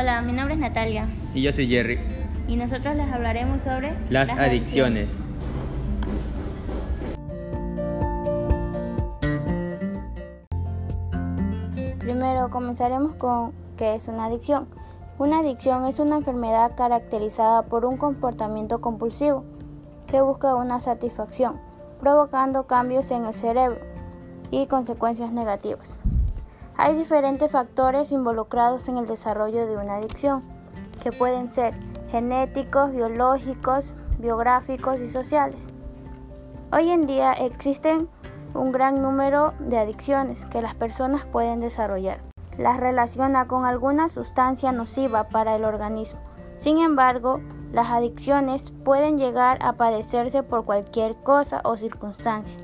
[0.00, 1.98] Hola, mi nombre es Natalia Y yo soy Jerry.
[2.48, 5.22] y nosotros les hablaremos sobre Las adicciones.
[11.98, 14.68] Primero comenzaremos con qué es una adicción.
[15.18, 19.44] Una adicción es una enfermedad caracterizada por un comportamiento compulsivo
[20.06, 21.60] que busca una satisfacción,
[22.00, 23.80] provocando cambios en el cerebro
[24.50, 25.98] y consecuencias negativas.
[26.76, 30.42] Hay diferentes factores involucrados en el desarrollo de una adicción,
[31.02, 31.74] que pueden ser
[32.10, 33.86] genéticos, biológicos,
[34.18, 35.58] biográficos y sociales.
[36.72, 38.08] Hoy en día existen
[38.54, 42.20] un gran número de adicciones que las personas pueden desarrollar.
[42.58, 46.20] Las relaciona con alguna sustancia nociva para el organismo.
[46.56, 47.40] Sin embargo,
[47.72, 52.58] las adicciones pueden llegar a padecerse por cualquier cosa o circunstancia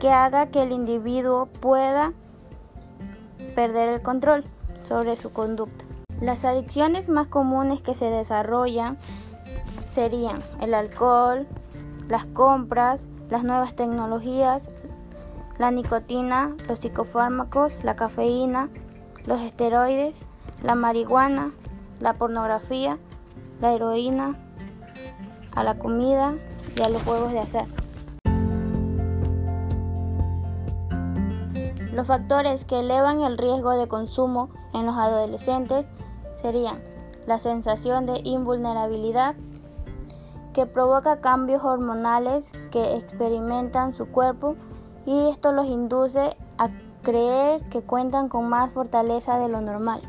[0.00, 2.14] que haga que el individuo pueda
[3.54, 4.44] perder el control
[4.86, 5.84] sobre su conducta.
[6.20, 8.98] Las adicciones más comunes que se desarrollan
[9.90, 11.46] serían el alcohol,
[12.08, 14.68] las compras, las nuevas tecnologías,
[15.58, 18.68] la nicotina, los psicofármacos, la cafeína,
[19.26, 20.14] los esteroides,
[20.62, 21.52] la marihuana,
[22.00, 22.98] la pornografía,
[23.60, 24.36] la heroína,
[25.54, 26.34] a la comida
[26.76, 27.66] y a los juegos de azar.
[31.92, 35.88] Los factores que elevan el riesgo de consumo en los adolescentes
[36.40, 36.82] serían
[37.26, 39.34] la sensación de invulnerabilidad,
[40.52, 44.56] que provoca cambios hormonales que experimentan su cuerpo
[45.06, 46.70] y esto los induce a
[47.02, 50.00] creer que cuentan con más fortaleza de lo normal.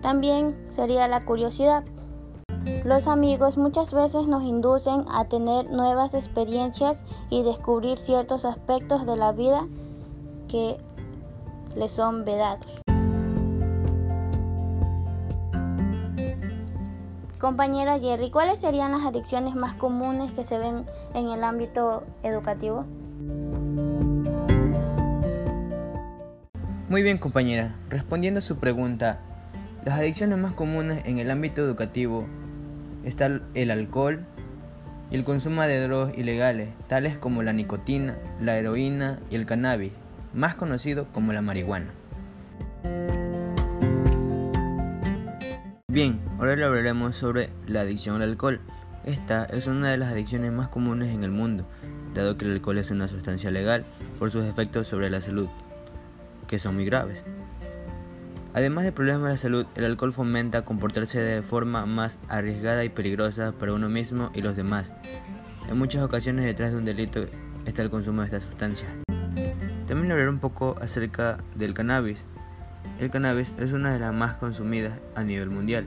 [0.00, 1.84] También sería la curiosidad.
[2.84, 9.16] Los amigos muchas veces nos inducen a tener nuevas experiencias y descubrir ciertos aspectos de
[9.16, 9.66] la vida
[10.48, 10.76] que
[11.76, 12.66] les son vedados.
[17.38, 22.84] Compañera Jerry, ¿cuáles serían las adicciones más comunes que se ven en el ámbito educativo?
[26.88, 29.20] Muy bien compañera, respondiendo a su pregunta,
[29.84, 32.26] las adicciones más comunes en el ámbito educativo
[33.06, 34.26] están el alcohol
[35.10, 39.92] y el consumo de drogas ilegales, tales como la nicotina, la heroína y el cannabis,
[40.34, 41.92] más conocido como la marihuana.
[45.86, 48.60] Bien, ahora le hablaremos sobre la adicción al alcohol.
[49.04, 51.64] Esta es una de las adicciones más comunes en el mundo,
[52.12, 53.84] dado que el alcohol es una sustancia legal
[54.18, 55.48] por sus efectos sobre la salud,
[56.48, 57.24] que son muy graves.
[58.56, 62.88] Además de problemas de la salud, el alcohol fomenta comportarse de forma más arriesgada y
[62.88, 64.94] peligrosa para uno mismo y los demás.
[65.68, 67.26] En muchas ocasiones detrás de un delito
[67.66, 68.88] está el consumo de esta sustancia.
[69.86, 72.24] También hablaré un poco acerca del cannabis.
[72.98, 75.84] El cannabis es una de las más consumidas a nivel mundial,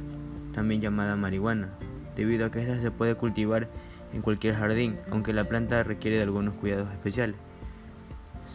[0.54, 1.70] también llamada marihuana,
[2.16, 3.68] debido a que esta se puede cultivar
[4.14, 7.49] en cualquier jardín, aunque la planta requiere de algunos cuidados especiales.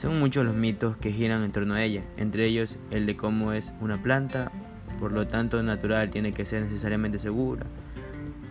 [0.01, 3.53] Son muchos los mitos que giran en torno a ella, entre ellos el de cómo
[3.53, 4.51] es una planta,
[4.99, 7.65] por lo tanto natural tiene que ser necesariamente segura.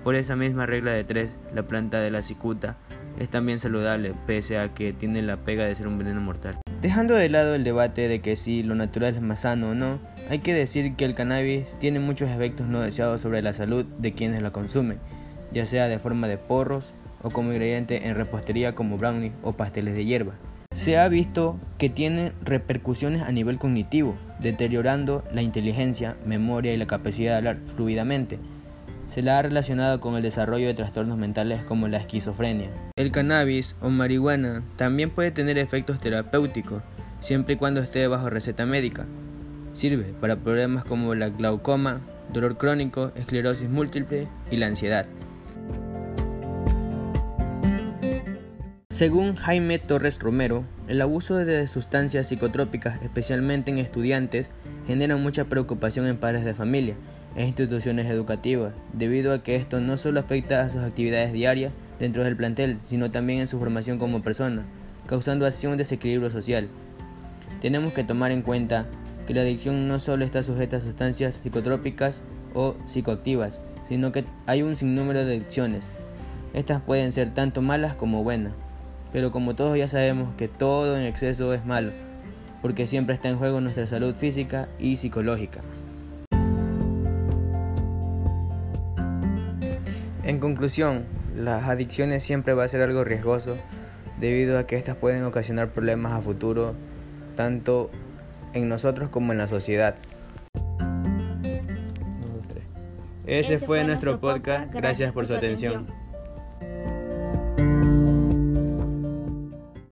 [0.03, 2.77] Por esa misma regla de tres, la planta de la cicuta
[3.19, 6.57] es también saludable, pese a que tiene la pega de ser un veneno mortal.
[6.81, 9.99] Dejando de lado el debate de que si lo natural es más sano o no,
[10.29, 14.13] hay que decir que el cannabis tiene muchos efectos no deseados sobre la salud de
[14.13, 14.99] quienes la consumen,
[15.51, 19.95] ya sea de forma de porros o como ingrediente en repostería como brownies o pasteles
[19.95, 20.33] de hierba.
[20.73, 26.87] Se ha visto que tiene repercusiones a nivel cognitivo, deteriorando la inteligencia, memoria y la
[26.87, 28.39] capacidad de hablar fluidamente.
[29.05, 32.71] Se la ha relacionado con el desarrollo de trastornos mentales como la esquizofrenia.
[32.95, 36.81] El cannabis o marihuana también puede tener efectos terapéuticos,
[37.19, 39.05] siempre y cuando esté bajo receta médica.
[39.73, 42.01] Sirve para problemas como la glaucoma,
[42.31, 45.05] dolor crónico, esclerosis múltiple y la ansiedad.
[49.03, 54.49] Según Jaime Torres Romero, el abuso de sustancias psicotrópicas, especialmente en estudiantes,
[54.87, 56.95] genera mucha preocupación en padres de familia
[57.35, 62.23] e instituciones educativas, debido a que esto no solo afecta a sus actividades diarias dentro
[62.23, 64.63] del plantel, sino también en su formación como persona,
[65.05, 66.69] causando así un desequilibrio social.
[67.59, 68.85] Tenemos que tomar en cuenta
[69.27, 72.23] que la adicción no solo está sujeta a sustancias psicotrópicas
[72.53, 75.91] o psicoactivas, sino que hay un sinnúmero de adicciones.
[76.53, 78.53] Estas pueden ser tanto malas como buenas,
[79.13, 81.91] pero como todos ya sabemos que todo en exceso es malo,
[82.61, 85.61] porque siempre está en juego nuestra salud física y psicológica.
[90.23, 91.05] En conclusión,
[91.37, 93.57] las adicciones siempre va a ser algo riesgoso
[94.19, 96.75] debido a que estas pueden ocasionar problemas a futuro
[97.35, 97.91] tanto
[98.53, 99.95] en nosotros como en la sociedad.
[103.25, 104.73] Ese, fue, nuestro podcast.
[104.73, 106.02] Gracias por su atención.